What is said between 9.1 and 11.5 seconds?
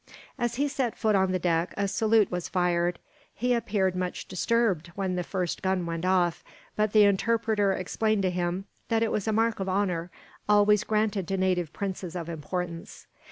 was a mark of honour, always granted to